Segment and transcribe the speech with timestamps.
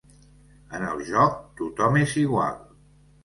[0.77, 2.59] En el joc tothom és igual.